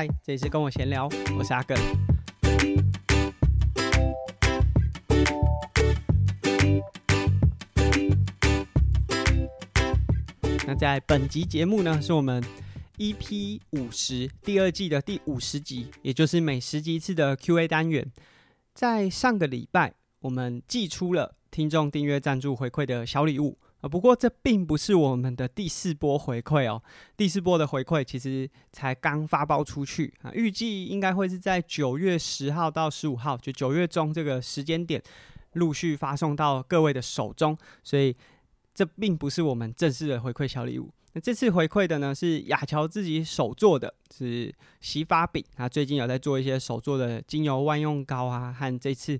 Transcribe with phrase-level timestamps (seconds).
[0.00, 1.76] 嗨，这里是跟我闲聊，我是阿更。
[10.66, 12.42] 那在本集节目呢，是我们
[12.96, 18.10] EP 五十第二季的第五十集，也就是每十集一次的 Q&A 单元。
[18.72, 23.58] 在上个礼拜，我们寄出了听众订阅赞助回馈的小礼物。
[23.80, 26.82] 啊，不过这并不是我们的第四波回馈哦。
[27.16, 35.02] 第四波的回馈其实才刚发包出去啊，预计应该会是在九月十号到十五号，就九月中这个时间点
[35.54, 38.14] 陆续发送到各位的手中，所以
[38.74, 40.90] 这并不是我们正式的回馈小礼物。
[41.14, 49.18] 那这次回馈的呢是雅乔自己手做的，是洗发饼，他最近有在做一些手做的精油万用膏啊，和这次。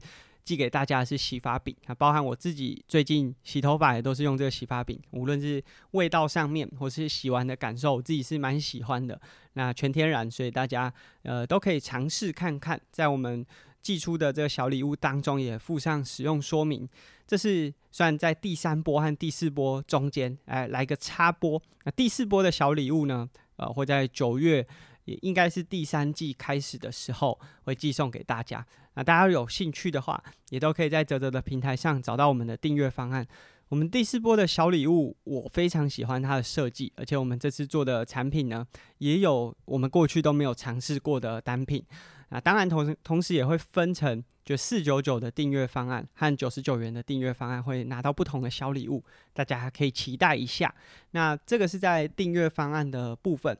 [0.51, 9.21] 寄给大家的是洗发饼啊，包含我自己最近洗头发也都是用这个洗发饼，无论是味道上面或是洗完的感受，我自己是蛮喜欢的。
[9.53, 12.81] 那全天然，所以大家呃都可以尝试看看。
[12.91, 13.47] 在我们
[13.81, 16.89] 寄出的这个小礼物当中，也附上使用说明。
[17.29, 21.63] 这是算在第三波和第四波中间，哎，来个插播。
[21.85, 24.67] 那第四波的小礼物呢，呃，会在九月。
[25.11, 28.65] 也应该是第三季开始的时候会寄送给大家。
[28.95, 33.27] 那大家有兴趣的话，也都可以在泽泽的平台上找到我们的订阅方案。
[33.69, 38.67] 我们第四波的小礼物，我非常喜欢它的设计，而且我们这次做的产品呢，
[38.99, 41.85] 也有我们过去都没有尝试过的单品。
[42.31, 50.73] 那当然同时同时也会分成就四九九的订阅方案和九十九元的订阅方案，会拿到不同的小礼物，大家可以期待一下。
[51.13, 53.57] 那这个是在订阅方案的部分。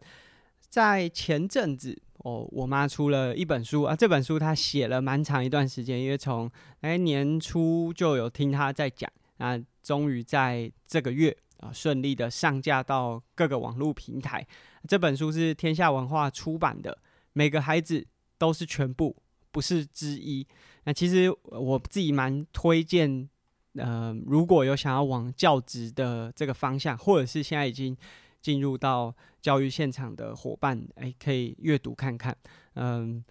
[0.71, 6.49] 在前阵子，哦，我妈出了一本书啊，这本书她写了蛮长一段时间，因为从
[6.83, 14.47] 哎年初就有听她在讲，那终于在这个月啊顺利的上架到各个网络平台。
[14.87, 16.97] 这本书是天下文化出版的，
[17.33, 18.07] 每个孩子
[18.39, 19.17] 都是全部，
[19.51, 20.47] 不是之一。
[20.85, 23.29] 那其实我自己蛮推荐，
[23.75, 27.97] 呃，如果有想要往教职的这个方向，或者是现在已经。
[28.41, 32.37] 进入到教育现场的伙伴，哎，可以阅读看看。
[32.75, 33.25] 嗯，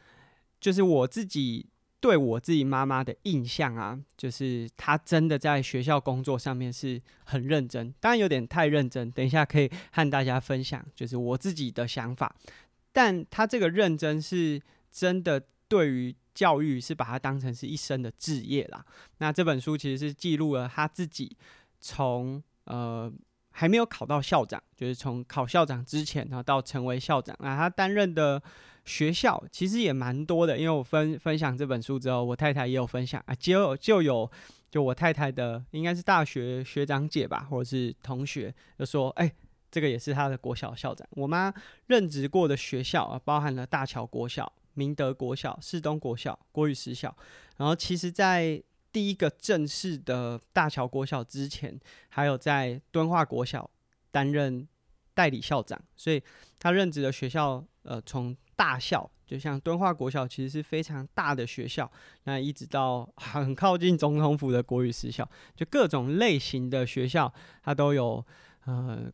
[0.60, 1.68] 就是我自己
[2.00, 9.10] 对我自己妈妈的印象啊，就是她真的在学校工作上面是很认真，当然有点太认真。
[9.12, 12.36] 等一下可以和大家分享，就是我自己的想法。
[12.92, 14.62] 但她这个认真是
[14.92, 18.86] 真的，对于教育是把它当成是一生的志业啦。
[19.18, 21.36] 那这本书其实是记录了她自己
[21.80, 23.12] 从呃。
[23.60, 28.42] 还没有考到校长，就是从考校长之前，然后到成为校长啊，他担任的
[28.86, 30.58] 学校其实也蛮多的。
[30.58, 34.32] 因为我分分享这本书之后，我太太也有分享啊，就就有
[34.72, 39.30] 就我太太的应该是大学学长姐吧，或者是同学，就说哎、
[39.70, 41.06] 这个也是他的国小校长。
[41.12, 41.54] 我妈
[41.88, 47.14] 任职过的学校啊，包含了大桥国小、明德国小、市东国小、国语实小，
[47.58, 48.64] 然后其实在。
[48.92, 51.80] 第一个正式的大桥国小之前，
[52.10, 53.70] 还有在敦化国小
[54.12, 54.68] 担任
[55.14, 56.22] 代理校长，所以
[56.58, 61.90] 他任职的学校，呃，从大校，就像敦化国小，其实是非常大的学校，
[62.24, 67.34] 那一直到很靠近总统府的国语私校，就各种类型的学校，
[67.64, 68.26] 他都有
[68.66, 69.12] 呃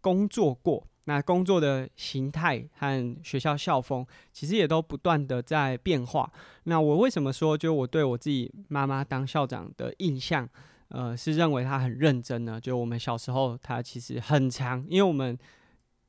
[0.00, 0.86] 工作过。
[1.08, 6.30] 那工作的形态和学校校风，其实也都不断的在变化。
[6.64, 10.46] 那我为什么说，就我对我自己妈妈当校长的印象，
[10.88, 12.60] 呃，是认为她很认真呢？
[12.60, 15.38] 就我们小时候，她其实很长，因为我们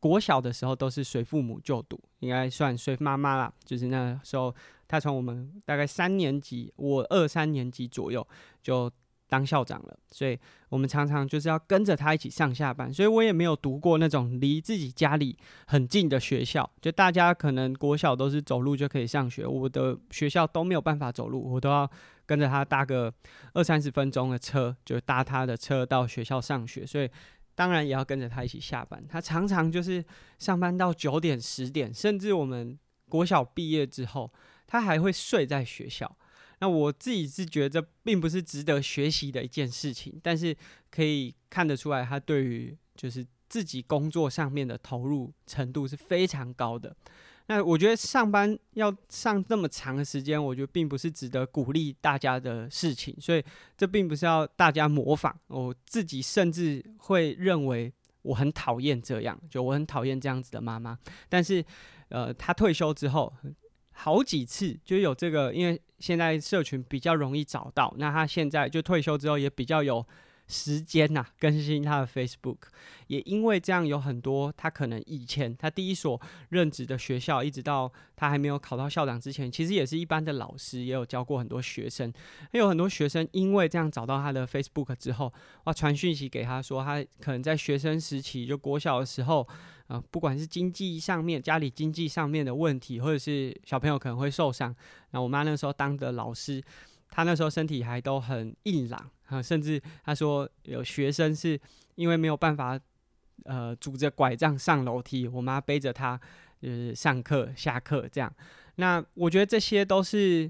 [0.02, 3.54] 国小的时候都是随父母就读，应该算随妈妈啦。
[3.64, 4.54] 就是那时候，
[4.86, 8.28] 她从我们大概三年级，我二三年级左右
[8.62, 8.92] 就。
[9.30, 10.38] 当校长了，所以
[10.70, 21.90] 我们常常就是要跟着他一起上下班，所以我也没有读过那种离自己家里很近的学校，就大家可能国小都是走路就可以上学，我的学校都没有办法走路，我都要
[22.26, 23.14] 跟着他搭个
[23.54, 27.08] 二三十分钟的车，就搭他的车到学校上学，所以
[27.54, 29.04] 当然也要跟着他一起下班。
[29.08, 30.04] 他常常就是
[30.40, 32.78] 上班到九点十点，甚至我们
[33.08, 34.34] 国小毕业之后，
[34.66, 36.18] 他还会睡在学校。
[36.60, 40.56] 那我自己是觉得这并不是值得学习的一件事情，但是
[40.92, 46.96] 可以看得出来，他对于就是自己工作上面的投入程度是非常高的。
[47.48, 53.44] 那我觉得上班要上这么长的时间，我觉得并不是值得鼓励大家的事情，所以
[53.78, 55.36] 这并不是要大家模仿。
[55.48, 57.92] 我自己甚至会认为
[58.22, 61.00] 我很讨厌这样，就我很讨厌这样子的妈妈。
[61.30, 61.64] 但是，
[62.10, 63.34] 呃，她退休之后。
[64.02, 70.06] 好几次就有这个，因为现在社群比较容易找到，那他现在就退休之后也比较有
[70.50, 72.58] 时间呐、更新他的 Facebook。
[73.08, 76.20] 也因为这样，有很多他可能以前他第一所
[76.50, 82.12] 任职的学校，一直到他还没有考到校长之前，其实也是一般的老师，也有教过很多学生。
[82.52, 89.48] 有很多学生因为这样找到他的 Facebook 之后，哇，传讯息给他说，他可能在学生时期就国小的时候，
[89.88, 94.76] 啊、不管是经济上面、家里经济上面的问题，或者是小朋友可能会受伤。
[95.12, 96.64] 那我妈那时候当的老师。
[97.12, 101.60] 他那时候身体还都很硬朗啊，甚至他说有学生是
[101.96, 102.80] 因为没有办法，
[103.44, 106.20] 呃，拄着拐杖上楼梯，我妈背着他
[106.62, 108.32] 就是上课下课这样。
[108.76, 110.50] 那我觉得这些都是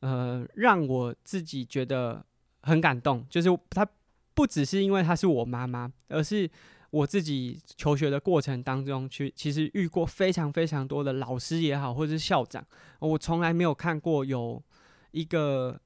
[0.00, 2.24] 呃让我自己觉得
[2.62, 3.86] 很感动，就是他
[4.32, 6.48] 不只是因为他是我妈妈，而是
[6.90, 12.64] 我自己求学的过程当中去，其实遇过非常非常多的老师也好，或者是校长，
[13.00, 14.62] 我从来没有看过有
[15.10, 15.80] 一个。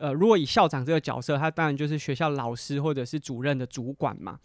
[0.00, 4.38] 呃，如果以校长这个角色，他当然就是学校老师或者是主任的主管嘛，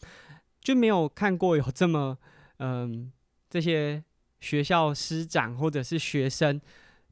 [0.61, 2.17] 就没有看过有这么
[2.59, 3.11] 嗯、
[3.49, 4.03] 这些
[4.39, 6.59] 学校师长或者是学生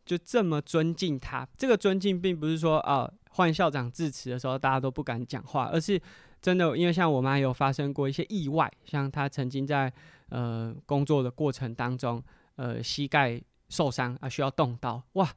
[0.05, 1.47] 就这么尊敬他。
[1.57, 6.01] 这个尊敬并不是说啊换校长致辞的时候大家都不敢讲话，而是
[6.41, 9.91] 真的，因为像我妈有发生过一些意外，像她曾经在
[10.29, 12.21] 呃工作的过程当中，
[12.55, 15.29] 呃膝盖受伤啊需要动刀，哇，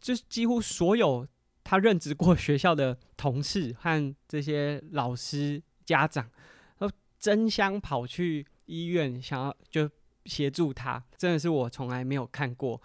[0.00, 1.26] 就是几乎所有。
[1.72, 6.30] 他任职过学校的同事和这些老师、家长
[6.76, 6.86] 都
[7.18, 9.90] 争相跑去医院，想要就
[10.26, 11.02] 协助他。
[11.16, 12.78] 真的是我从来没有看过。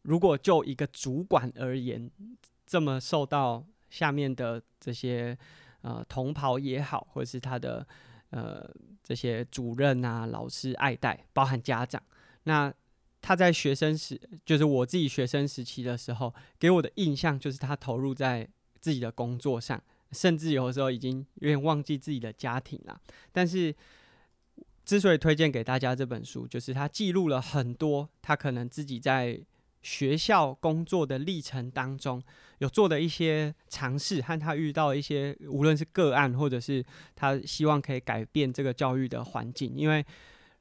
[0.00, 2.10] 如果就一个主管而言，
[2.66, 5.36] 这么受到下面的这些
[5.82, 7.86] 呃同袍也好，或者是他的
[8.30, 8.66] 呃
[9.02, 12.02] 这些主任啊、老师爱戴，包含家长，
[12.44, 12.72] 那。
[13.22, 18.48] 他在学生时，就是我自己学生时期的时候，给我的印象就是他投入在
[18.80, 19.80] 自己的工作上，
[20.10, 22.98] 甚至有的时候已经有点忘记自己的家庭了。
[23.30, 23.74] 但是，
[24.86, 29.38] 之所以推荐给大家这本书，就是他记录了很多他可能自己在
[29.82, 32.22] 学校工作的历程当中
[32.58, 36.82] 有做的一些尝试，和他遇到一些无论是个案，或者是
[37.14, 39.74] 他希望可以改变这个教育的环境。
[39.76, 40.04] 因为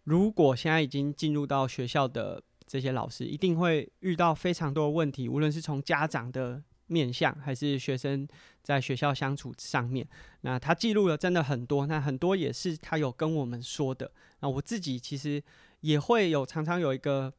[0.04, 2.44] 如果现在已经进入到学校的。
[2.70, 8.28] 这些老师一定会遇到非常多的问题，无论是从家长的面向，还是学生
[8.62, 10.08] 在学校相处上面。
[10.42, 14.12] 那他记录了真的很多，那很多也是他有跟我们说的。
[14.42, 15.44] 那我自己其实
[15.80, 17.34] 也会有常常有一个，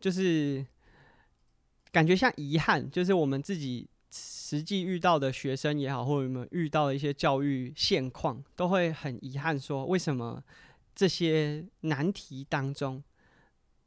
[0.00, 0.66] 就是
[1.92, 10.42] 感觉像遗憾，就是我们自己实际遇到的学生也好，或者我们遇到的一些教育现况，都会很遗憾说，为什么
[10.96, 13.00] 这些难题当中。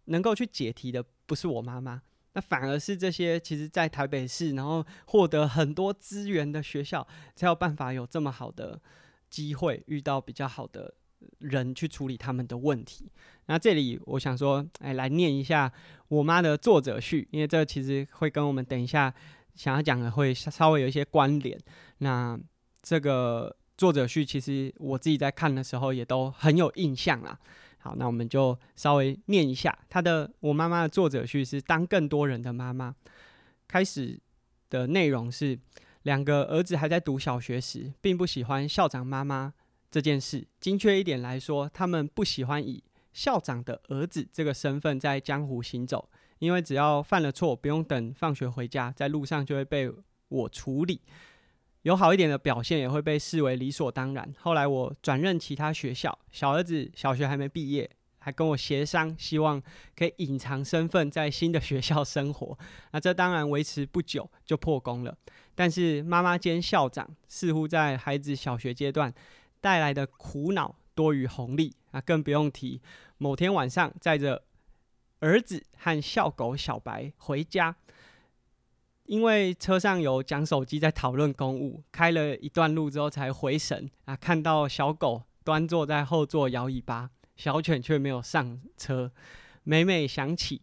[0.07, 2.01] 能够去解题的不是我妈妈，
[2.33, 8.81] 那反而是这些其实，在台北市然后获得很多资源的学校，才有办法有这么好的
[9.29, 10.93] 机会，遇到比较好的
[11.39, 13.11] 人去处理他们的问题。
[13.47, 15.71] 那这里我想说，哎，来念一下
[16.09, 19.13] 我妈的作者序，因为这其实会跟我们等一下
[19.55, 21.59] 想要讲的会稍微有一些关联。
[21.99, 22.39] 那
[22.83, 27.39] 这个作者序，其实我自己在看的时候也都很有印象啦。
[27.87, 30.29] 好，那我们就稍微念一下他的。
[30.41, 32.93] 我妈妈的作者序是当更多人的妈妈。
[33.65, 34.19] 开始
[34.69, 35.57] 的内容是
[36.01, 39.53] 两个儿子还在读小学时，并不喜欢校长妈妈
[39.89, 40.45] 这件事。
[40.59, 42.83] 精确一点来说，他们不喜欢以
[43.13, 46.09] 校长的儿子这个身份在江湖行走，
[46.39, 49.89] 因为只要犯了错，不用等放学回家，在路上就会被
[50.27, 50.99] 我处理。
[51.83, 54.33] 有好一点的表现也会被视为理所当然。
[54.39, 59.61] 后来我转任其他学校，小儿子小学还没毕业，还跟我协商，希望
[59.95, 62.57] 可以隐藏身份在新的学校生活。
[62.91, 65.17] 那这当然维持不久就破功了。
[65.55, 69.13] 但是妈妈兼校长似乎在孩子小学阶段
[69.61, 72.81] 带来的苦恼多于红利啊，更不用提
[73.17, 74.43] 某天晚上载着
[75.19, 77.75] 儿子和校狗小白回家。
[79.07, 89.11] 因为车上有讲手机在讨论公务，开了一段路之后才回神啊，看到小狗端坐在后座摇尾巴，小犬却没有上车。
[89.63, 90.61] 每每想起，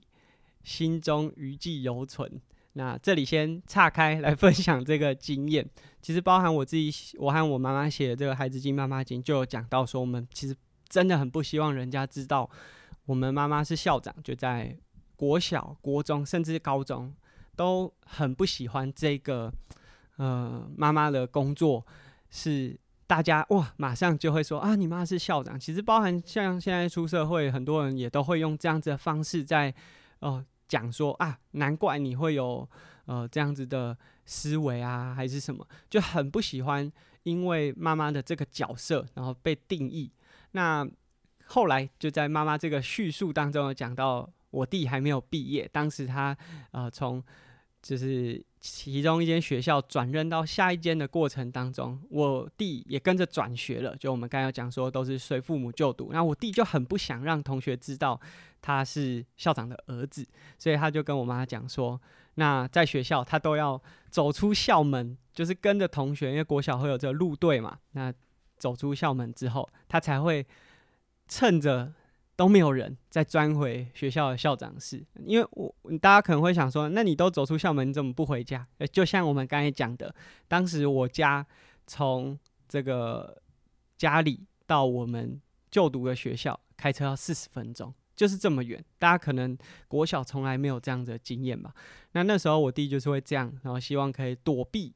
[0.63, 2.41] 心中余悸犹存。
[2.75, 5.67] 那这里先岔开来分享这个经验，
[6.03, 10.55] 其实包含我自己，我和我妈妈写的这个《孩子经妈妈经》就有讲到说，我们其实
[10.89, 12.51] 真的很不希望人家知道
[13.07, 14.77] 我们妈妈是校长，就在
[15.17, 17.15] 国小、国中甚至高中。
[17.57, 19.53] 都很不喜欢这个，
[20.17, 21.87] 呃，妈妈的工作
[22.31, 25.59] 是大家哇，马上就会说啊，你妈是校长。
[25.59, 29.75] 其实包含像现在出社会，很多人也都会用这样子的方式在
[30.21, 32.69] 哦讲说啊，难怪你会有
[33.07, 36.91] 呃这样子的思维啊，还是什么，就很不喜欢
[37.25, 40.11] 因为妈妈的这个角色，然后被定义。
[40.53, 40.89] 那
[41.47, 46.35] 后来就在妈妈这个叙述当中讲到，我弟还没有毕业，当时他
[46.71, 47.23] 呃从
[47.85, 53.95] 就是其中一间学校转任到下一间的过程当中，我弟也跟着转学了。
[53.97, 56.09] 就我们刚才讲说，都是随父母就读。
[56.11, 58.19] 那我弟就很不想让同学知道
[58.63, 60.27] 他是校长的儿子，
[60.59, 62.01] 所以他就跟我妈讲说，
[62.37, 67.79] 那在学校他都要走出校门，就是跟着同学，因为国小会有这个路队嘛。
[67.93, 68.11] 那
[68.57, 70.47] 走出校门之后，他才会。
[71.27, 71.91] 趁着
[72.37, 78.67] 都没有人，再钻回学校的校长室，因为我大家可能会想说，那你都走出校门，你怎么不回家？
[78.93, 80.15] 就像我们刚才讲的，
[80.49, 81.47] 当时我家
[81.87, 82.39] 从
[82.69, 83.41] 这个
[83.97, 88.85] 家里到我们就读的学校，开车要四十分钟，就是这么远。
[88.99, 91.73] 大家可能国小从来没有这样的经验吧？
[92.13, 94.93] 那那时候我弟就是会这样，然后希望可以躲避。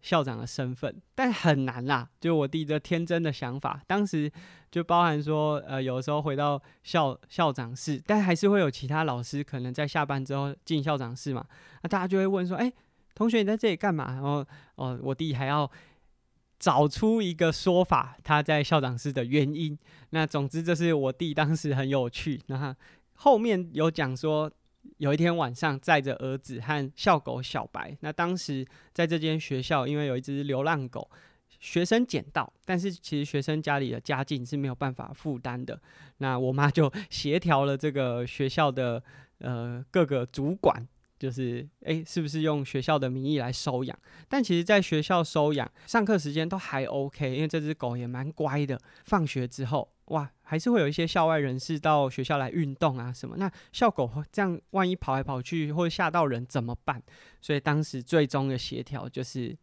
[0.00, 2.08] 校长的身份，但很难啦。
[2.20, 4.30] 就我弟这天真的想法，当时
[4.70, 11.44] 就包含说，呃，有时候回到校校长室，但还是会有其他老师可能在下班之后进校长室嘛。
[11.82, 12.72] 那大家就会问说：“哎、
[13.14, 14.44] 同学，你在这里干嘛？”然后，
[14.76, 15.70] 哦，我弟还要
[16.58, 19.76] 找出一个说法，他在校长室的原因。
[20.10, 22.40] 那总之，这是我弟当时很有趣。
[22.46, 22.74] 那
[23.14, 24.50] 后面有讲说。
[24.98, 27.96] 有一天晚上，载着儿子和校狗小白。
[28.00, 31.08] 那当时在这间学校，因为有一只流浪狗，
[31.60, 35.80] 学生捡到，但是其实学生家里的家境是没有办法负担的。
[36.18, 39.02] 那我妈就协调了这个学校的
[39.38, 40.86] 呃各个主管，
[41.18, 43.96] 就是诶，是不是用学校的名义来收养？
[44.28, 48.80] 但其实在学校收养，上课时间都还 OK，因为这只狗也蛮乖的。
[49.04, 49.88] 放学之后。
[50.08, 53.36] 哇，还是会有一些校外人士到学校来运动啊什么？
[53.36, 57.02] 那校狗这样万一跑来跑去或者吓到人怎么办？
[57.40, 59.56] 所以当时最终的协调就是，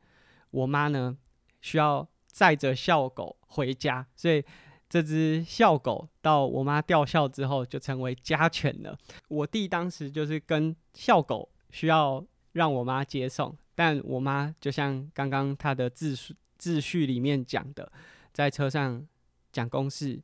[0.51, 1.17] 我妈呢
[1.61, 4.43] 需要载着校狗回家，所以
[4.87, 8.95] 这只校狗到我妈调校之后就成为家犬了。
[9.27, 17.91] 我弟当时就是跟校狗需要让我妈接送，但我妈就像刚刚她的自序自序里面讲的，
[18.31, 19.03] 在车上
[19.51, 20.21] 讲公事。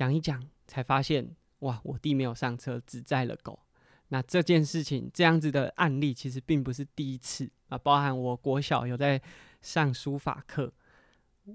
[0.00, 3.60] 讲一讲，才发现哇，我弟没有上车，只载了狗。
[4.08, 7.76] 那这件事情，这样子的案例其实并不是第一次啊。
[7.76, 9.20] 包含我国小有在
[9.60, 10.72] 上书法课，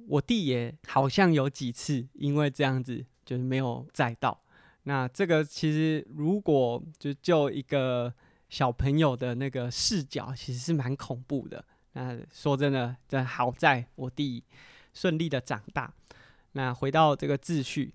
[0.08, 4.40] 我弟也好像有几次因为这样子就是没有载到。
[4.84, 8.14] 那这个其实如果就就一个
[8.50, 11.66] 小朋友的那个视角，其实是蛮恐怖的。
[11.94, 14.44] 那说真的，真好在我弟
[14.94, 15.92] 顺利的长大。
[16.52, 17.92] 那回到这个秩序。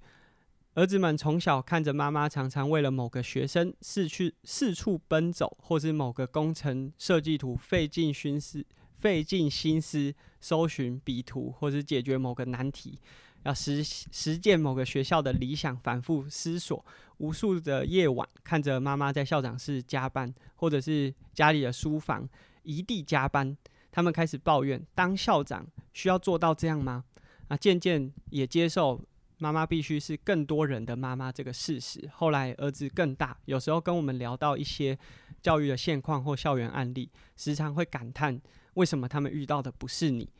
[0.75, 8.65] 儿子们从小看着妈妈常常为了某个学生四去四处奔走，或是某个工程设计图费尽心思
[8.97, 13.01] 费尽心思搜寻笔图，或是解决某个难题，
[13.43, 16.85] 要实实践某个学校的理想，反复思索
[17.19, 22.29] 无数的夜晚，看着妈妈在校长室加班，或者是家里的书房
[22.63, 23.57] 一地加班，
[23.91, 27.05] 他们开始抱怨：当校长需要做到这样吗？
[27.49, 29.03] 啊，渐渐也接受。
[29.41, 32.09] 妈妈必须是更多人的妈妈这个事实。
[32.15, 34.97] 后来儿子更大，有时候跟我们聊到一些
[35.43, 38.41] 教育的现况或校园案例，时常会感叹
[38.75, 40.31] 为什么他们遇到的不是你。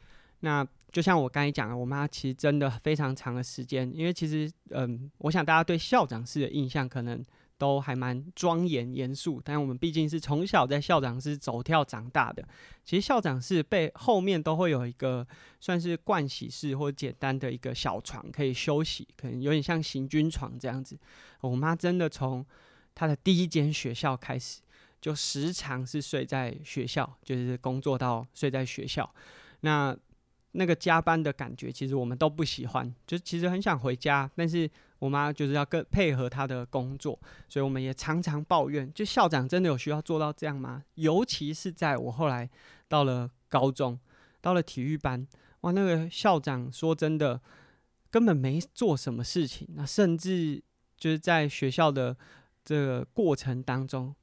[0.41, 7.23] 那就像我刚才讲的，我妈其实真的非常长的时间，因为其实嗯，我想大家对校长式的印象可能。
[7.61, 12.43] 都还蛮庄严严肃，但我们毕竟是从小在校长室走跳长大的。
[12.83, 15.27] 其实校长室背后面都会有一个
[15.61, 20.99] 算是盥洗室或简单的一个小床可以休息，可能有点像行军床这样子。
[21.43, 22.45] 我妈真的从
[22.95, 24.63] 她的第一间学校开始，
[24.99, 29.09] 就时常是睡在学校，就是工作到睡在学校。
[29.61, 29.95] 那
[30.53, 34.71] 那个加班的感觉，其实我们都不喜欢，就其实很想回家，但是。
[35.01, 40.85] 我妈就是要跟配合她的工作，所以我们也常常抱怨，就校长真的有需要做到这样吗？
[40.97, 42.47] 尤其是在我后来
[42.87, 43.99] 到了高中，
[44.43, 45.27] 到了体育班，
[45.63, 47.41] 哇，那个校长说真的
[48.11, 50.63] 根本没做什么事情，那甚至
[50.99, 52.15] 就是在学校的
[52.63, 54.15] 这个过程当中，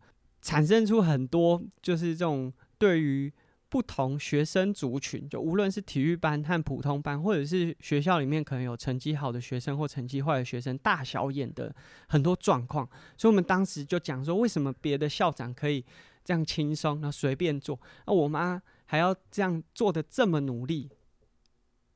[0.44, 3.34] 产生出很多就是这种对于。
[3.70, 11.76] 不同学生族群，就无论是体育班和普通班，或者是学校里面可能有成绩好的学生或成绩坏的学生，大小眼的
[12.08, 15.84] 很多状况，所以我们当时就讲说，为什么别的校长可以
[16.24, 20.90] 这样轻松，然后随便做，那我妈还要这样做的这么努力？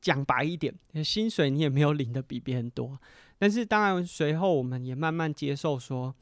[0.01, 0.73] 讲白一点，
[1.05, 2.99] 薪水你也没有领的比别人多。
[3.37, 6.13] 但是当然，随后我们也慢慢接受说，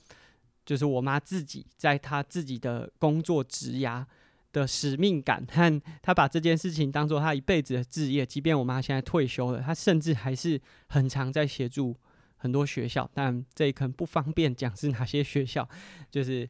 [0.66, 4.06] 就是我妈自己在她自己的工作职涯。
[4.52, 8.26] 的使命感， 和他把这件事情当做他一辈子的志业。
[8.26, 11.96] 即便我妈现在退休了，他甚至还是很常在协助
[12.38, 15.68] 很多学校，但这里可能不方便讲是哪些学校，
[16.10, 16.50] 就是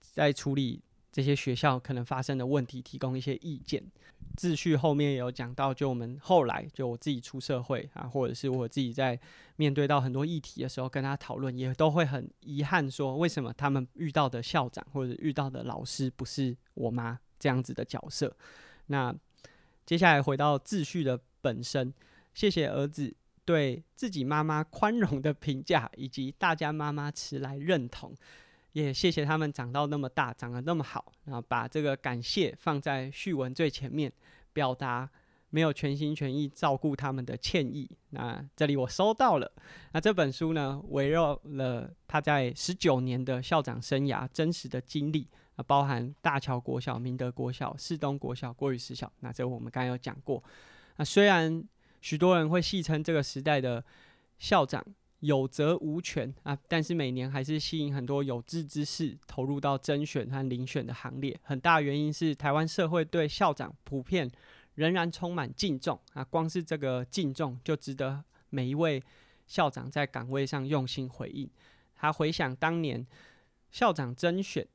[0.00, 3.82] 在处理这些学校可能发生的问题，提供一些意见。
[4.36, 9.18] 秩序后面也有讲到，就我们后来就我自己出社会啊，或者是我自己在
[9.56, 18.34] 面对到很多议题的时候，跟他讨论，也都会很遗憾说，为什么他们遇到的校长或者遇到的老师不是我妈这样子的角色？
[18.86, 19.14] 那
[19.84, 21.92] 接下来回到秩序的本身，
[22.32, 28.14] 谢谢儿子对自己妈妈宽容的评价，以及大家妈妈迟来认同。
[28.72, 34.10] 也谢谢他们长到那么大，长得那么好，然后把这个感谢放在序文最前面，
[34.54, 35.06] 表达
[35.50, 37.86] 没有全心全意照顾他们的歉意。
[38.08, 39.52] 那这里我收到了。
[39.92, 49.12] 那这本书呢，围绕了他在十九年的校长生涯真实的经历，啊，包含大桥国小、明德国小、士东国小、国语实小。
[49.20, 50.42] 那这我们刚才有讲过。
[50.96, 51.62] 那虽然
[52.00, 53.84] 许多人会戏称这个时代的
[54.38, 54.84] 校长。
[55.20, 61.34] 有责无权啊，但是每年还是吸引很多有志之士投入到甄选和遴选的行列。
[61.42, 64.30] 很大原因是台湾社会对校长普遍
[64.74, 69.02] 仍然充满敬重啊，光是这个敬重就值得每一位
[69.46, 71.48] 校长在岗位上用心回应。
[71.94, 73.06] 他回想当年
[73.70, 74.66] 校长甄选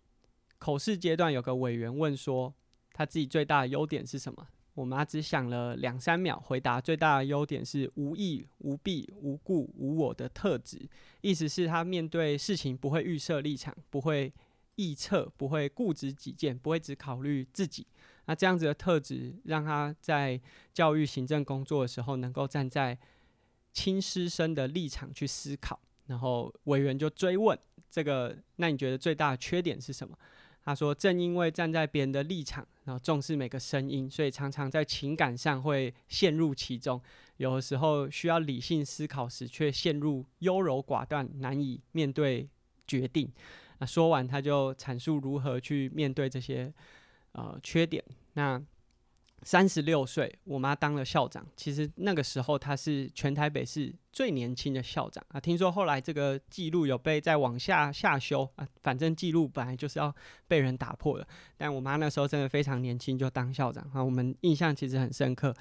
[0.60, 2.54] 口试阶段，有个委员问说，
[2.94, 4.48] 他自己最大的优点是什么？
[4.76, 10.88] 我妈只想了两三秒，回答最大的优点是无意、无弊、无故、无我的特质。
[11.22, 14.34] 意思是他面对事情不会预设立场，不会
[14.78, 17.86] 臆测，不会固执己见，不会只考虑自己。
[18.26, 20.40] 那这样子的特质，让他在
[20.72, 22.98] 教育行政工作的时候，能够站在
[23.74, 25.78] 亲师生的立场去思考。
[26.06, 27.58] 然后委员就追问
[27.90, 30.18] 这个，那你觉得最大的缺点是什么？
[30.64, 37.02] 他说：“正因为站在别人的立场，然后重视每个声音，所以常常在情感上会陷入其中。
[37.38, 42.48] 有的时候需要理性思考时，却陷入优柔寡断，难以面对
[42.86, 43.32] 决定。”
[43.80, 46.74] 那说完，他就阐述如何去面对这些
[47.32, 48.04] 呃缺点。
[48.34, 48.62] 那。
[49.44, 51.46] 三十六岁，我妈当了校长。
[51.56, 55.40] 其实那个时候，她是全台北市最年轻的校长啊。
[55.40, 58.68] 听说后来这个记录有被再往下下修啊。
[58.84, 60.14] 反正记录本来就是要
[60.48, 61.28] 被人打破的。
[61.58, 65.56] 但我妈那时候真的非常年轻就当校长啊，我们印象其实很深刻。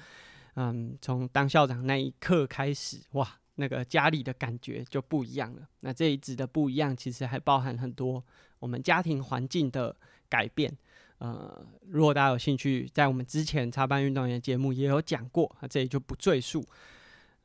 [0.55, 5.61] 嗯，从当校长那一刻开始，哇，那个家里的感觉就不一样了。
[5.79, 8.21] 那这一指的不一样，其实还包含很多
[8.59, 9.95] 我们家庭环境的
[10.27, 10.75] 改变。
[11.19, 16.65] 呃，如果大家有兴趣，在我们之前插班运动员节目也有讲过，啊，这里就不赘述。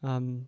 [0.02, 0.46] 嗯，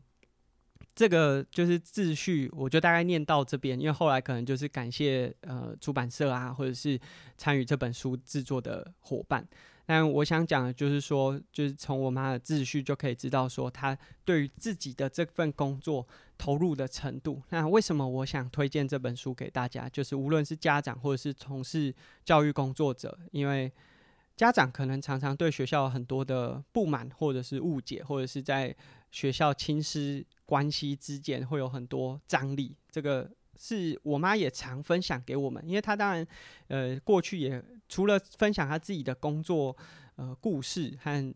[0.95, 6.99] 这个就是秩序，我就大概念到这边，因为后来可能就是感谢呃出版社啊，或者是
[7.37, 9.47] 参与这本书制作的伙伴。
[9.89, 16.07] 但我想讲的就是说，就是从我妈的秩序就可以知道，说她对于自己的这份工作
[16.39, 17.43] 投入的程度。
[17.51, 19.89] 那为什么我想推荐这本书给大家？
[19.89, 21.95] 就是无论是家长或者是从事
[22.25, 23.73] 教育工作者，因为
[24.37, 28.75] 家长可能常常对学校有很多的不满，或者是误解，或者是在
[29.11, 32.77] 学校亲师关系之间会有很多张力。
[32.91, 33.31] 这个。
[33.59, 36.27] 是我妈也常分享给我们，因为她当然，
[36.69, 39.75] 呃，过去也除了分享她自己的工作，
[40.17, 41.35] 呃，故事和、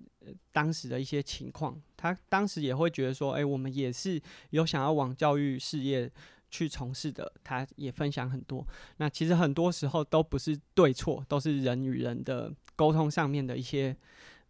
[0.53, 6.11] 当时的一些情况，他当时也会觉得说，哎、我们也是有想要往教育事业
[6.51, 8.67] 去从事的，他也分享很多。
[8.97, 13.97] 那其实很多时候都不是对错，都是人与人的沟通上面的一些。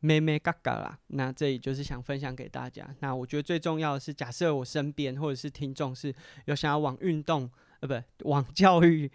[0.02, 2.88] 妹妹嘎嘎啦，那这里就是想分享给大家。
[3.00, 6.10] 那我觉得最重要的是，假设我身边或者是听众是
[6.46, 9.12] 有想要往运动呃不往教育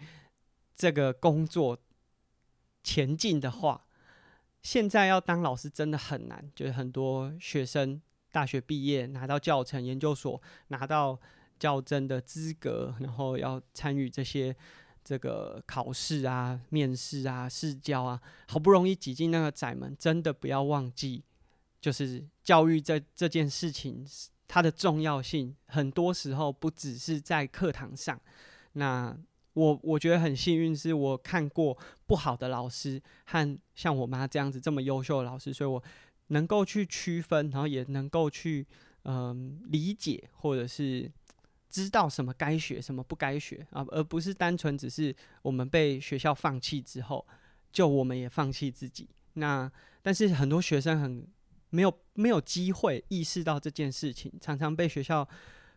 [0.76, 1.76] 这个工作
[2.84, 3.85] 前进的话，
[4.66, 6.44] 现在要当老师真的很难。
[6.52, 8.02] 就是很多学生
[8.32, 11.16] 大学毕业拿到教程，研究所拿到
[11.56, 14.56] 教真的资格，然后要参与这些。
[15.08, 21.22] 这个考试啊、面试啊、试教啊，好不容易挤进那个窄门，真的不要忘记，
[21.80, 24.04] 就是教育这这件事情，
[24.48, 28.20] 它的重要性，很多时候不只是在课堂上。
[28.72, 29.16] 那
[29.56, 35.82] 我我觉得很幸运，是我看过不好的老师和像我妈这样子这么优秀的老师，所以我
[36.28, 38.66] 能够去区分，然后也能够去
[39.04, 41.10] 嗯理解，或者是。
[41.68, 47.26] 知道什么该学，什么不该学啊，而不是单纯只是我们被学校放弃之后，
[47.70, 49.06] 就我们也放弃自己。
[49.34, 51.26] 那但是很多学生很
[51.68, 55.28] 没有没有机会意识到这件事情，常常被学校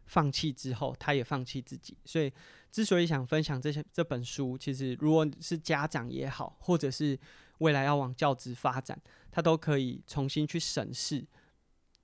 [0.06, 1.98] 放弃之后，他也放弃自己。
[2.06, 2.32] 所以
[2.72, 7.18] 之所以想分享这些这本书，其实如果是家长也好，或者是
[7.60, 9.00] 未来要往教职发展，
[9.32, 11.26] 他都可以重新去审视。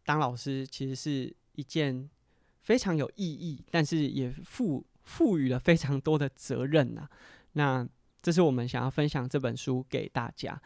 [0.04, 2.10] 当老师其实是一件
[2.62, 7.10] 非常有意义，但是也赋赋予了非常多的责任呐、啊。
[7.54, 7.88] 那
[8.22, 10.62] 这是我们想要分享这本书给大家。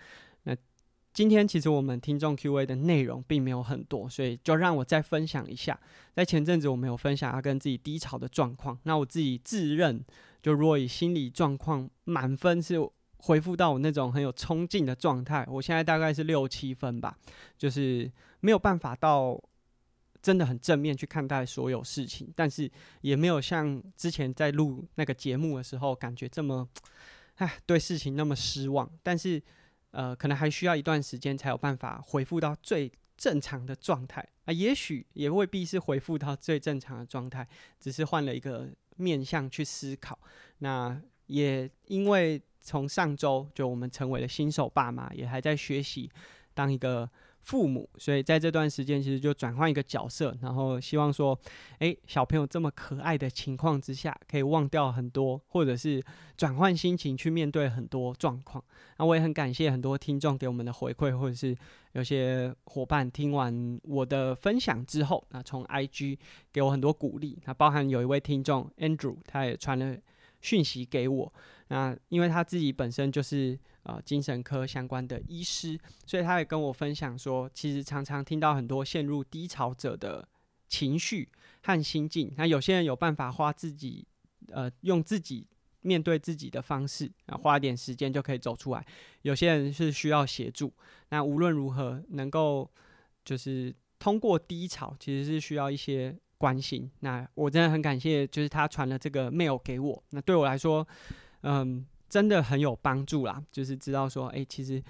[1.12, 5.78] 今天其实我们听众 Q&A 的内容并没有很多，所以就让我再分享一下。
[6.16, 10.04] 在前阵子我们有分享要跟自己低潮的状况，那我自己自认
[10.42, 12.76] 就若以心理状况满分是
[13.18, 17.18] 恢复到我那种很有冲劲的状态，我现在大概是六七分吧，
[17.58, 19.42] 就是没有办法到
[20.22, 22.70] 真的很正面去看待所有事情，但是
[23.02, 26.68] 也没有像之前在录那个节目的时候感觉这么，
[27.36, 28.90] 唉，对事情那么失望。
[29.04, 29.42] 但是，
[29.92, 34.54] 呃，可能还需要一段时间才有办法恢复到最正常的状态啊。
[34.54, 37.48] 也许也未必是恢复到最正常的状态，
[37.80, 40.18] 只是换了一个面向去思考。
[40.60, 46.10] 那也因为从上周就我们成为了新手爸妈，也还在学习
[46.54, 47.10] 当一个。
[47.42, 51.38] 父母，所以在这段时间其实就转换一个角色，然后希望说，
[51.80, 56.04] 诶，小朋友这么可爱的情况之下，可以忘掉很多，或者是
[56.38, 58.64] 转换心情去面对很多状况。
[58.98, 61.58] 那我也很感谢很多听众给我们的回馈，或者是
[61.94, 66.18] 有些伙伴听完我的分享之后，那从 IG
[66.52, 67.40] 给我很多鼓励。
[67.46, 69.98] 那包含有一位听众 Andrew，他也传了
[70.42, 71.34] 讯息给我。
[71.72, 80.28] 那因为他自己本身就是呃精神科相关的医师，所以他也跟我分享说，其实常常听到很多陷入低潮者的
[80.68, 81.30] 情绪
[81.62, 82.34] 和心境。
[82.36, 84.04] 那有些人有办法花自己
[84.52, 85.46] 呃用自己
[85.82, 88.84] 面对自己的方式，啊花一点时间就可以走出来。
[89.22, 90.74] 有些人是需要协助。
[91.10, 92.68] 那无论如何能够
[93.24, 96.90] 就是通过低潮，其实是需要一些关心。
[97.02, 100.04] 那我真的很感谢，就是他传了这个 mail 给我。
[100.10, 100.88] 那对我来说。
[101.42, 103.44] 嗯，真的很有帮助啦。
[103.52, 104.82] 就是知道说，哎、其实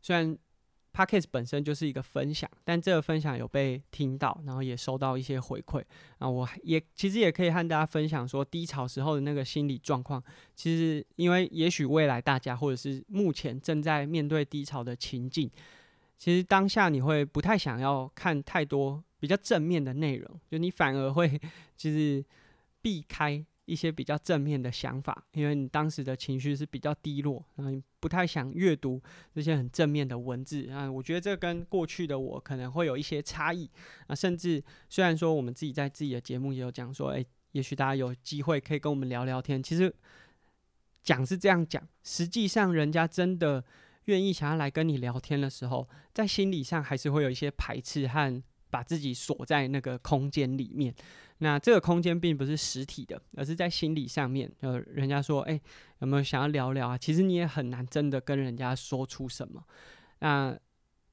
[0.00, 0.36] 虽然
[0.92, 5.82] Podcast 本身就是一个分享，但这个分享有被听到，然后也收到一些回馈
[6.18, 6.28] 啊。
[6.28, 10.20] 我也其实也可以和大家分享说，低潮时候的那个心理状况。
[10.56, 15.48] 其实，因为也许未来大家或者是目前正在面对低潮的情境，
[16.16, 21.40] 其实当下你会不太想要看太多比较正面的内容，就你反而会
[21.76, 22.24] 其实
[22.82, 23.44] 避开。
[23.68, 29.00] 一些比较正面的想法，因为你当时的情绪是比较低落，然后你不太想阅读
[29.34, 30.90] 这些很正面的文字啊。
[30.90, 33.70] 我觉得这跟过去的我可能会有一些差异
[34.06, 34.14] 啊。
[34.14, 39.62] 甚至虽然说我们自己在自己的节目也有讲说，诶，也许大家有机会可以跟我们聊聊天。
[39.62, 39.94] 其实
[41.02, 43.62] 讲是这样讲，实际上人家真的
[44.06, 50.94] 愿意想要来跟你聊天的时候，在心理上还是会有一些排斥和把自己锁在那个空间里面。
[51.38, 54.50] 那这个空间并不是实体的，而是在心理上面。
[54.60, 55.60] 呃，人家说，哎，
[56.00, 56.98] 有没有想要聊聊啊？
[56.98, 59.62] 其实你也很难真的跟人家说出什么。
[60.18, 60.58] 那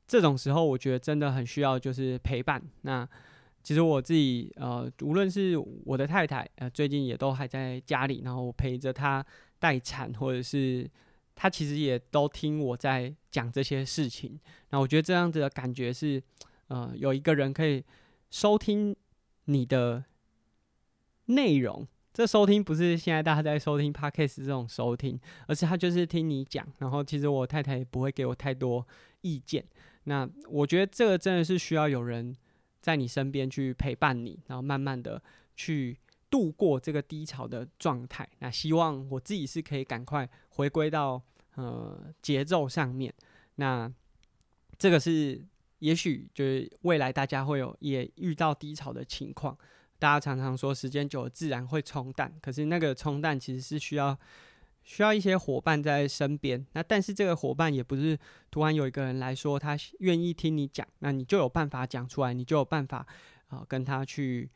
[0.07, 2.59] 这种时候，我觉得真的很需要就是陪伴。
[2.81, 3.07] 那
[3.61, 9.23] 其实我自己，呃，无论是我的太太，呃，最近也都还在家里，然后我陪着她
[9.59, 10.89] 待产，或者是
[11.35, 14.39] 她其实也都听我在讲这些事情。
[14.69, 16.21] 那我觉得这样子的感觉是，
[16.67, 17.84] 呃，有一个人可以
[18.30, 18.95] 收听
[19.45, 20.06] 你的。
[21.28, 26.63] 内容，这收听不是现在大家在收听 Podcast 这种收听，而是他就是听你讲。
[26.78, 28.86] 然后其实我太太也不会给我太多
[29.21, 29.65] 意见。
[30.04, 32.36] 那我觉得这个真的是需要有人
[32.80, 35.19] 在你身边去陪伴你，然后慢慢的
[35.56, 35.97] 去
[36.30, 38.30] 度过这个低潮的状态。
[38.38, 41.19] 那希望我自己是可以赶快回归到
[41.56, 43.12] 呃节奏上面。
[43.56, 43.91] 那
[44.78, 45.43] 这个是
[45.79, 49.57] 也许就是未来大家会有也遇到低潮的情况。
[49.97, 54.17] 大家常常说，时间久了自然会冲淡，可是那个冲淡其实是需要
[54.83, 56.63] 需要一些伙伴在身边。
[56.73, 58.17] 那但是这个伙伴也不是
[58.51, 63.07] 突然有一个人来说他愿意听你讲，那你就有办法讲出来，你就有办法
[63.47, 64.49] 啊、跟他去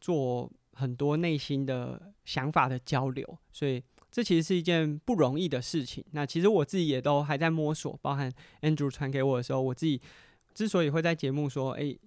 [0.00, 3.38] 做很多内心的想法的交流。
[3.50, 6.04] 所以这其实是一件不容易的事情。
[6.10, 8.30] 那其实我自己也都还在摸索，包含
[8.60, 10.00] Andrew 传给我的时候，我自己
[10.54, 11.98] 之所以会在节目说，诶。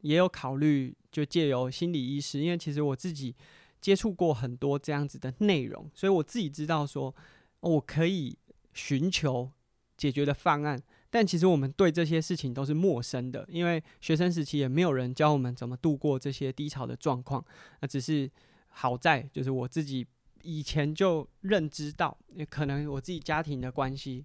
[0.00, 3.34] 也有考虑，就借由心理医师，因为其实我自己
[3.80, 7.14] 接触过很多这样子的内容，所以我自己知道说，
[7.60, 8.36] 我可以
[8.74, 9.50] 寻求
[9.96, 10.78] 解决的方案。
[11.08, 17.42] 但其实我们对这些事情都是陌生的，因为学生时期也没有人教我们怎么度过这些低潮的状况。
[17.80, 18.30] 那只是
[18.68, 20.06] 好在，就是我自己
[20.42, 24.22] 以前就认知到，也可能我自己家庭的关系，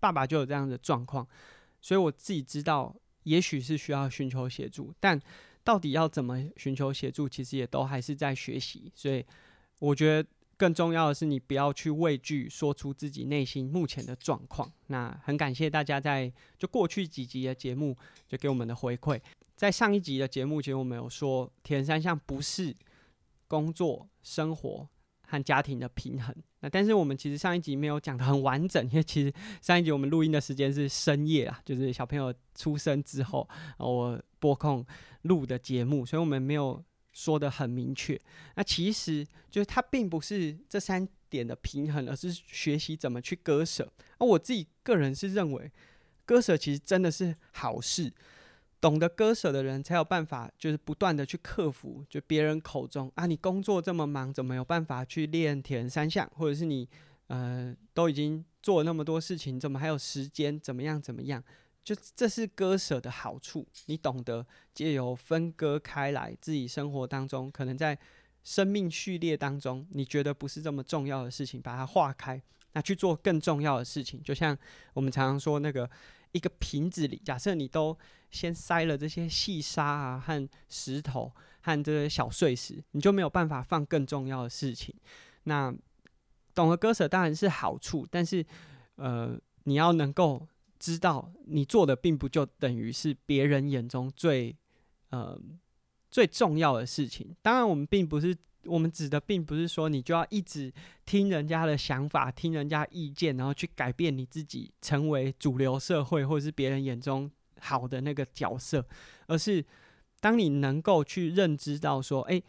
[0.00, 1.26] 爸爸就有这样的状况，
[1.82, 2.96] 所以我自己知道。
[3.24, 5.16] 也许是需要寻求协助，但
[5.62, 8.90] 到底要怎么寻求协助，其实也都还是在学习。
[8.96, 9.24] 所以
[9.78, 14.68] 我觉得更重要的是，你不要去畏惧说出自己内心目前的状况。
[14.88, 19.20] 那很感谢大家在就过去几集的节目就给我们的回馈。
[19.54, 22.74] 在上一集的节目，其实我们有说，铁人三项不是
[23.46, 24.88] 工作、生活
[25.28, 26.34] 和家庭的平衡。
[26.62, 33.46] 那但是我们其实上一集没有讲得很完整，因为其实上一集我们录音的时间是深夜啊，就是小朋友出生之后，
[33.78, 34.86] 我播控
[35.22, 38.18] 录的节目，所以我们没有说得很明确。
[38.54, 43.92] 那其实就是它并不是这三点的平衡，而是学习怎么去割舍。
[44.18, 45.70] 而我自己个人是认为，
[46.24, 48.12] 割舍其实真的是好事。
[48.82, 56.28] 懂得割舍的人，才有办法，就是不断的去克服，就别人口中啊，你工作这么忙，怎么有办法去练铁人三项？
[56.34, 56.88] 或者是你，
[57.28, 60.58] 呃，都已经做了那么多事情，怎么还有时间？
[60.58, 61.00] 怎么样？
[61.00, 61.40] 怎么样？
[61.84, 63.64] 就这是割舍的好处。
[63.86, 67.96] 你懂得借由分割开来，自己生活当中可能在
[68.42, 72.42] 生命序列当中，你觉得不是这么重要的事情，把它划开，
[72.72, 74.20] 那去做更重要的事情。
[74.24, 74.58] 就像
[74.92, 75.88] 我们常常说那个。
[76.32, 77.96] 一个瓶子里，假设你都
[78.30, 84.94] 先塞了这些细沙啊和石头和这些小碎石，你就没有办法放更重要的事情。
[85.44, 85.72] 那
[86.54, 88.44] 懂得割舍当然是好处，但是
[88.96, 90.46] 呃，你要能够
[90.78, 94.56] 知道，你做的并不就等于是别人眼中最
[95.10, 95.40] 呃
[96.10, 97.34] 最重要的事情。
[97.42, 98.36] 当然，我们并不是。
[98.64, 100.72] 我们指的并不是说你就要一直
[101.04, 108.86] 听人家的想法、听人家意见，然后去改变你自己，成为主流社会或者是别人眼中好的那个角色，
[109.26, 109.64] 而是
[110.20, 112.42] 当你能够去认知到说，诶，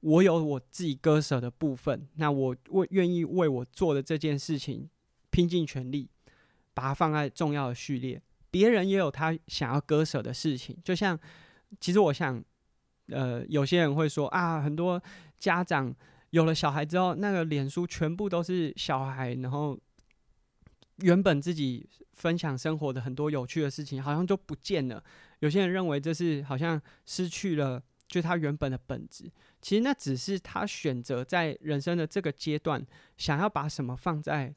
[0.00, 4.88] 我有我自己割舍的部分，那我为愿意为我做的这件事情
[5.30, 6.08] 拼尽全力，
[6.72, 8.20] 把它放在重要的序列。
[8.50, 11.18] 别人也有他想要割舍的事情，就像
[11.80, 12.42] 其实我想。
[13.08, 15.02] 呃，有些人会说啊，很多
[15.38, 15.94] 家长
[16.30, 19.78] 有了小孩之后，那个脸书全部都是小孩，然后
[20.98, 25.02] 原本自己分享生活的很多有趣的事情，好像就不见了。
[25.40, 29.30] 有些人认为这是好像失去了，就他原本的本质。
[29.60, 32.84] 其实那只是他选择在人生的这个阶段，
[33.16, 34.54] 想要把什么放在。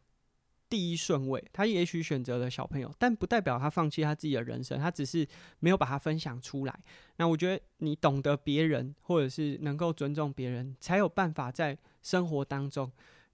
[0.71, 5.27] 第一顺位，他也许选择了小朋友，但不代表他放弃他自己的人生，他只是
[5.59, 6.79] 没有把它分享出来。
[7.17, 12.89] 那我觉得你懂得别人，或者是能够尊重别人，才有办法在生活当中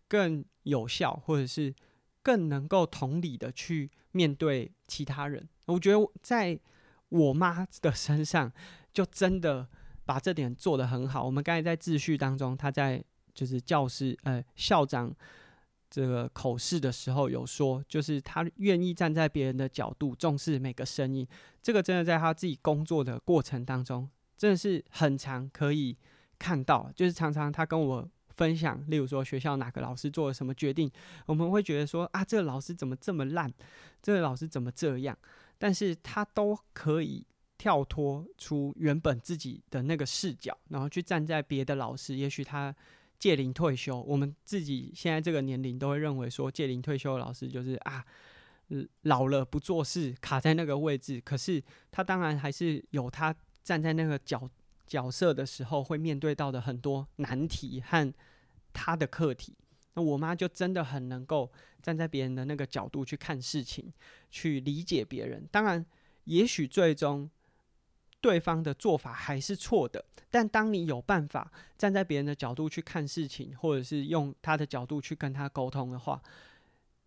[0.07, 1.71] 更有效，或者是
[2.23, 5.47] 更能够同理的去面对其他人。
[5.67, 6.59] 我觉得在
[7.09, 8.51] 我妈的身上，
[8.91, 9.67] 就真的
[10.05, 11.23] 把这点做得很好。
[11.23, 13.03] 我们刚才在秩序当中，他在
[13.35, 15.15] 就是教师呃校长。
[15.97, 21.27] 这个口试的时候有说，就是他愿意站在别人的角度，重视每个声音。
[21.63, 24.07] 这个真的在他自己工作的过程当中，
[24.37, 25.97] 真的是很常可以
[26.37, 26.91] 看到。
[26.95, 30.87] 就是常常他跟我分享，例如说学校哪个老师做了什么决定，
[31.25, 33.51] 我们会觉得说啊，这个老师怎么这么烂？
[33.99, 35.17] 这个老师怎么这样？
[35.57, 37.25] 但是他都可以
[37.57, 42.75] 跳脱出原本自己的那个视角，然后去站在别的老师，也许他。
[43.19, 48.05] 届龄退休，我们自己现在这个年龄都会认为说，届龄退休的老师就是啊，
[49.01, 51.19] 老了不做事，卡在那个位置。
[51.21, 54.49] 可是他当然还是有他站在那个角
[54.85, 58.13] 角色的时候会面对到的很多难题和
[58.71, 59.55] 他的课题。
[59.95, 61.51] 那我妈就真的很能够
[61.81, 63.91] 站在别人的那个角度去看事情，
[64.29, 65.47] 去理解别人。
[65.51, 65.83] 当然，
[66.25, 67.29] 也许最终。
[68.19, 76.21] 对方的做法还是错的，但当你有办法站在别人的角度去看事情，或者是用他的角度去跟他沟通的话，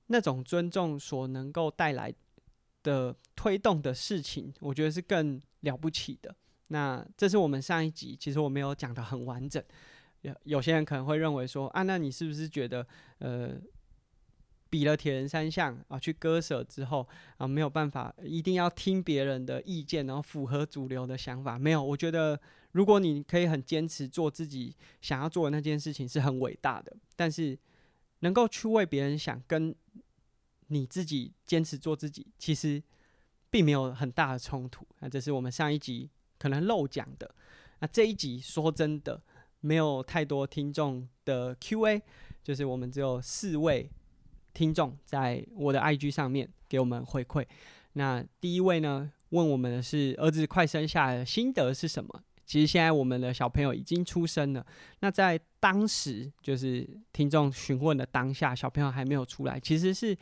[0.06, 2.14] 那种尊重所能够带来
[2.82, 6.34] 的推动的事情，我觉得是更了不起的。
[6.68, 9.62] 那这是我们上一集，其实我没有讲得很完整。
[10.22, 12.86] 有有些人可能会认为说，啊，那你是不是觉得，
[13.18, 13.60] 呃？
[14.70, 17.06] 比了铁人三项啊，去割舍之后
[17.36, 21.58] 啊，没有办法，一定要听别人的意见，然后符合主流的想法。
[21.58, 26.96] 没有，我觉得如果你可以很坚持做自己想要做的那件事情，是很伟大的。
[27.16, 27.58] 但是
[28.20, 29.74] 能够去为别人想，跟
[30.68, 32.80] 你自己坚持做自己，其实
[33.50, 34.86] 并没有很大的冲突。
[35.00, 37.34] 那这是我们上一集可能漏讲的。
[37.80, 39.20] 那这一集说真的，
[39.58, 42.00] 没有太多听众的 Q&A，
[42.44, 43.90] 就是我们只有四位。
[44.52, 47.44] 听众在我的 IG 上面给我们回馈。
[47.94, 52.22] 那第一位呢，问我们的是儿子快生下来的心得是什么？
[52.46, 54.66] 其实现在我们的小朋友已经出生了。
[55.00, 60.16] 那在当时，就是听众询问的当下，小朋友还没有出来，其实是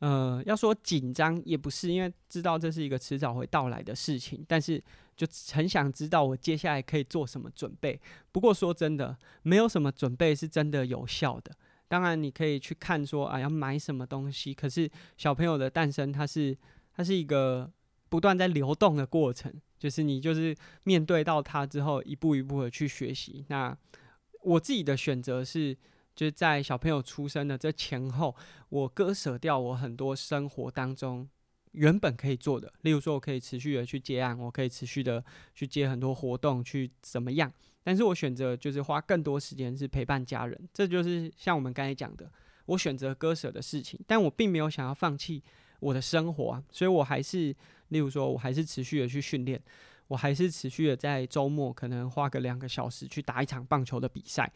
[0.00, 4.82] 呃，要说紧张也不是，因为知道这是一个迟早会到来的事情，但是
[5.16, 7.98] 就很想知道我接下来可以做什么准备。
[8.30, 11.50] 不过说真的，没有什么准备是真的有效的。
[11.88, 16.56] 当然你可以去看说啊要买什么东西，可是小朋友的诞生，它是
[16.92, 17.70] 它是一个
[18.08, 23.44] 不断在流动的过程，就是你就是面对到他之后，一步一步的去学习。
[23.48, 23.76] 那
[24.42, 25.76] 我自己的选择是，
[26.14, 28.34] 就是在小朋友出生的这前后，
[28.68, 31.28] 我割舍掉我很多生活当中
[31.72, 37.52] 原本可以做的，例如说我可以持续的去接案，我可以持续的去接很多活动，去怎么样？
[37.84, 42.28] 但是我选择就是花更多时间是陪伴家人，这就是像我们刚才讲的，
[42.64, 45.42] 我选择割舍的事情，但我并没有想要放弃
[45.80, 47.54] 我的生活啊，所以我还是，
[47.88, 49.62] 例如说我还是持续的去训练，
[50.08, 54.50] 我还是持续的在周末可能花个两个小时去打一场棒球的比赛。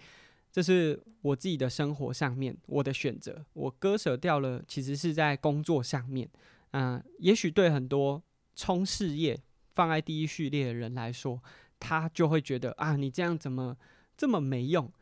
[0.50, 6.26] 这是我自己的生活上面我的选择，我割舍掉了，其实是在工作上面。
[6.70, 8.22] 嗯、呃，也许对很多
[8.56, 9.38] 冲事业
[9.74, 11.42] 放在第一序列的人来说，
[11.78, 13.76] 他就会觉得啊，你这样怎么
[14.16, 14.92] 这么没用？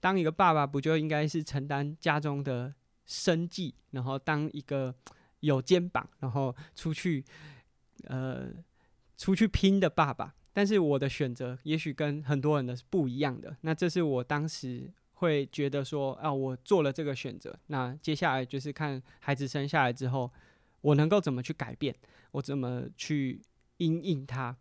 [0.00, 2.74] 当一个爸爸不就应该是承担家中的
[3.06, 4.94] 生计，然后当一个
[5.40, 7.24] 有肩膀，然后出去
[8.04, 8.48] 呃
[9.16, 10.34] 出去拼的爸爸？
[10.52, 13.56] 但是我的选择也许跟很多人的是不一样的。
[13.62, 17.58] 那这是我当时会觉得说啊，我做了这个选择。
[17.68, 20.30] 那接下来就是看孩子生下来之后，
[20.80, 21.94] 我能够怎么去改变，
[22.32, 23.40] 我怎么去
[23.78, 24.56] 因应他。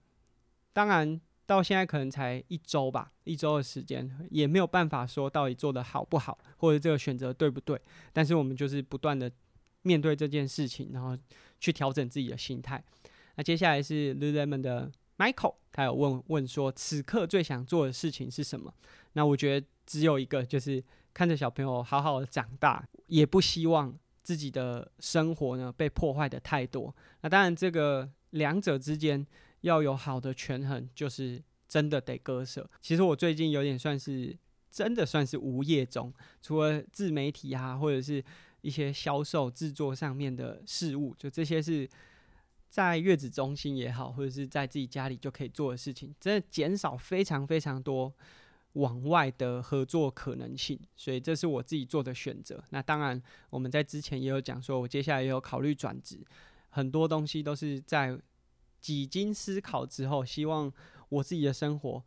[0.71, 7.79] 当然到现在可能才一周吧，一周的时间也没有办法说到底做得好不好，或者这个选择对不对。
[8.11, 9.31] 但是我们就是不断的
[9.81, 11.17] 面对这件事情，然后
[11.59, 12.83] 去调整自己的心态。
[13.35, 14.91] 那接下来是 Lulam 的。
[15.15, 18.73] Michael，他有问问说，此刻最想做的事情是什么？
[19.13, 26.93] 那我觉得只有一个，就是看着小朋友好好的长大，也不希望自己的生活呢被破坏的太多。
[27.21, 29.25] 那当然，这个两者之间
[29.63, 32.69] 要有好的权衡，就是真的得割舍。
[32.81, 34.33] 其实我最近有点算是
[34.71, 38.23] 真的算是无业中，除了自媒体啊，或者是
[38.61, 41.89] 一些销售制作上面的事物，就这些是。
[42.73, 48.11] 在月子中心也好，或者是在自己家里就可以做的事情，真的减少非常非常多
[48.71, 52.63] 往外的合作可能性，所以这是我自己做的选择。
[52.71, 53.21] 那当然，
[53.51, 56.17] 我们在之前也有讲说，我接下来也有考虑转职，
[56.69, 58.17] 很多东西都是在
[58.83, 60.69] 几经思考之后，希望
[61.07, 62.03] 我自己的生活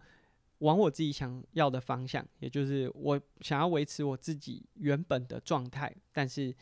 [0.59, 6.55] 往我自己想要的方向，也就是我想要维持我自己原本的状态，但是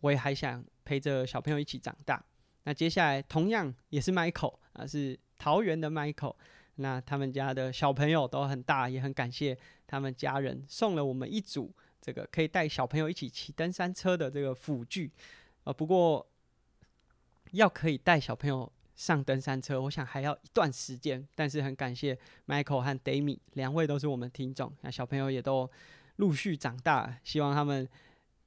[0.00, 2.24] 我也还想陪着小朋友一起长大。
[2.64, 6.34] 那接下来同样也是 Michael 啊，是桃园的 Michael。
[6.80, 15.10] 那他们家的小朋友都很大，也很感谢他们家人送了我们一组这个可以带小朋友一起骑登山车的这个辅具
[15.64, 15.72] 啊。
[15.72, 16.24] 不过
[17.50, 21.26] 要可以带小朋友上登山车，我想还要一段时间。
[21.34, 25.70] 但是很感谢 Michael 和 Dami 两位都是我们听众，那小朋友也都
[26.16, 27.88] 陆续长大，希望他们。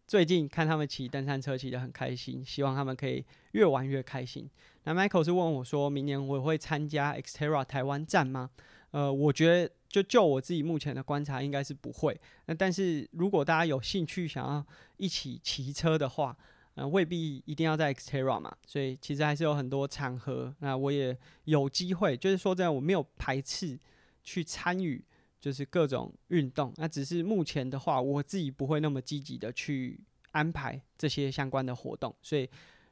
[0.07, 4.49] 最近看他们骑登山车骑得很开心，希望他们可以越玩越开心。
[4.83, 8.49] 那 Michael 是问我说，明年我会参加 Xterra 台湾站吗？
[8.89, 12.19] 呃，我觉得就就我自己目前的观察，应该是不会。
[12.47, 14.65] 那但是如果大家有兴趣想要
[14.97, 16.37] 一起骑车的话，
[16.75, 18.55] 呃，未必一定要在 Xterra 嘛。
[18.65, 23.79] 所以其实还是有很多场合，那我也有机会，就是说这样我没有排斥
[24.23, 25.03] 去参与。
[25.41, 29.99] 就是各种运动，那只是目前的话，我自己不会那么积极的去
[30.34, 32.15] 安排这些相关的活动。
[32.21, 32.47] 所以，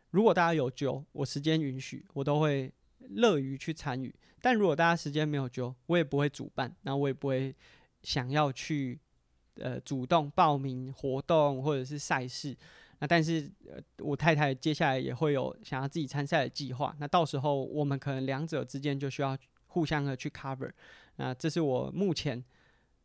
[0.10, 4.12] 如果大家有揪，我时间允许，我都会乐于去参与。
[4.42, 7.56] 但如果大家时间没有揪，我也不会主办，那我也不会
[8.02, 9.00] 想要去
[9.58, 12.58] 呃主动报名活动或者是赛事。
[13.00, 16.94] 那但是呃，我太太接下来也会有想要自己参赛的计划。
[17.00, 20.70] 那到时候我们可能两者之间就需要互相的去 cover。
[21.16, 22.44] 那这是我目前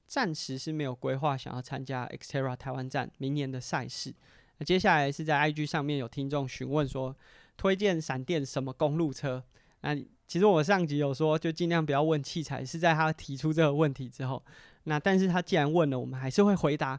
[0.06, 4.12] 暂时是没有规划想要参加 Xterra 台湾站明年的赛事。
[4.58, 7.16] 那接下来是在 IG 上面有听众询问说，
[7.56, 9.42] 推荐闪电什么公路车？
[9.82, 9.94] 那
[10.26, 12.64] 其实我上集有说，就尽量不要问器材。
[12.64, 14.42] 是在他提出这个问题之后，
[14.84, 16.98] 那但是他既然问了，我们还是会回答。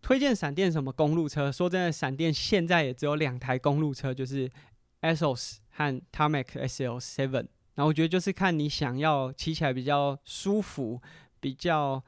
[0.00, 1.50] 推荐闪电什么公路车？
[1.50, 4.50] 说真的，闪电现在也只有两台公路车，就是
[5.02, 7.46] Asos 和 Tarmac SL Seven。
[7.74, 11.00] 然后我觉得就是看你想要骑起来比较舒服、
[11.40, 12.02] 比较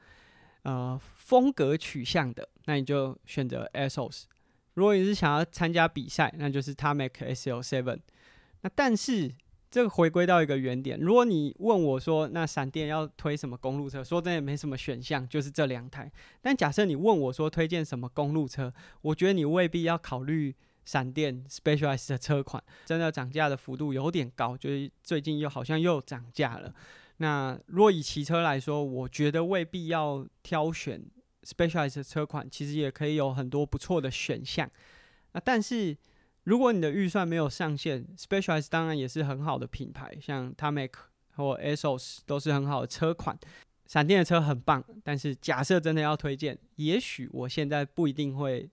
[0.63, 4.23] 呃风格取向的，那你就选择 Asos。
[4.73, 7.99] 如果你是想要参加比赛，那就是 Tarmac SL7。
[8.61, 9.31] 那但是
[9.71, 14.03] 这个回归到一个原点，如果你问我说，那闪电要推什么公路车？
[14.03, 16.11] 说真的也没什么选项，就是这两台。
[16.41, 20.53] 但假设你问我说推荐什么公路车，我觉得你未必要考虑。
[20.83, 26.73] 闪电 Specialized 的车款真的涨价的幅度有点高，就是最近又好像又涨价了。
[27.17, 30.99] 那若以骑车来说，我觉得未必要挑选
[31.43, 34.67] Specialized 的车款，其实也可以有很多不错的选项。
[35.33, 35.95] 那但是
[36.43, 40.91] 如果你的预算没有上限，Specialized 当然也是很好的品牌，像 Tarmac
[41.35, 43.37] 或 Asos 都是很好的车款。
[43.85, 48.69] 闪电的车很棒，但是假设真的要推荐，也许我现在不一定会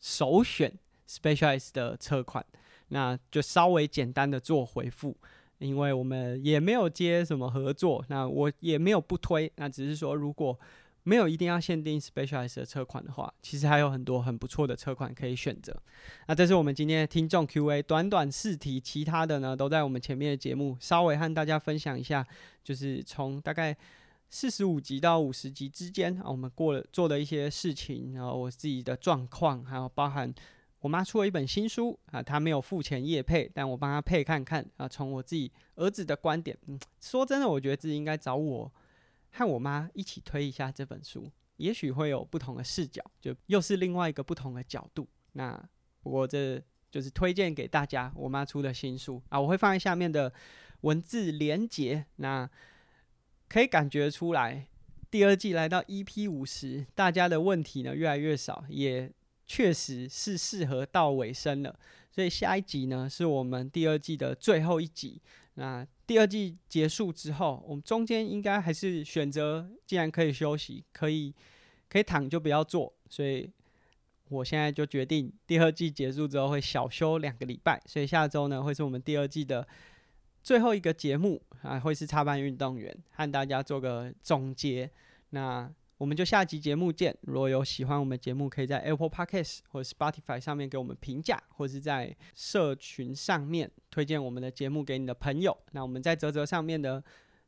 [0.00, 0.72] 首选
[1.08, 2.44] Specialized 的车款。
[2.90, 5.14] 那就稍微简单的做回复，
[5.58, 10.58] 因为我们也没有接什么合作，那我也没有不推，那只是说如果
[11.08, 15.74] 没有一定要限定 Specialized 的车款的话，其实还有很多很不错的车款可以选择。
[16.26, 22.26] 那这是我们今天的听众 Q&A，短短四题，其他的呢都在我们前面的节目稍微和大家分享一下，
[22.62, 23.74] 就是从大概
[24.28, 30.34] 四十五集到五十集之间啊，我们过了做的一些事情，然后我自己的状况，还有包含。
[30.80, 34.86] 我妈出了一本新书啊，她没有付钱业配，但我帮她配看看啊。
[34.86, 38.70] 从我自己儿子的观点，嗯，说真的，我觉得自己应该找我
[39.30, 45.08] 和我妈一起推一下这本书，也许会有不同的视角，就又是另外一个不同的角度。
[45.32, 45.62] 那
[46.02, 50.32] 我这就是推荐给大家我妈出的新书啊，我会放在下面的
[50.82, 52.06] 文字连结。
[52.16, 52.48] 那
[53.48, 54.68] 可以感觉出来，
[55.10, 59.12] 第二季来到 EP 五十，大家的问题呢越来越少，也。
[59.50, 61.74] 确实是适合到尾声了，
[62.10, 65.22] 所以下一集呢是我们第二季的最后一集。
[65.58, 71.34] 那第二季结束之后，我们中间应该还是选择，既然可以休息，可以
[71.88, 72.92] 可以躺就不要坐。
[73.10, 73.50] 所以
[74.28, 77.82] 我现在就决定，第二季结束之后会小休两个礼拜。
[77.86, 79.66] 所以下周呢会是我们第二季的
[80.42, 84.90] 最后一个节目啊，会是插班运动员和大家做个总结。
[85.30, 85.68] 那。
[85.98, 87.14] 我们就下集节目见。
[87.22, 95.56] 如果有喜欢我们节目，可以在 Apple Podcast 或者 Spotify 上面给我们评价，或是在社群上面推荐我们的节目给你的朋友。
[95.72, 97.02] 那我们在泽泽上面的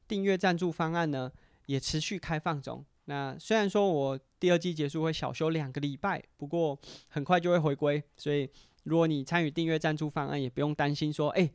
[0.09, 1.30] 订阅赞助方案呢，
[1.66, 2.84] 也持续开放中。
[3.05, 6.78] 那虽然说我第二季结束会小休两个礼拜，不过
[7.09, 8.03] 很快就会回归。
[8.16, 8.51] 所以
[8.82, 11.48] 如果你参与订阅赞助方案，也不用担心说，哎，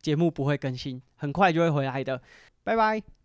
[0.00, 2.22] 节目不会更新，很快就会回来的。
[2.64, 3.15] 拜拜。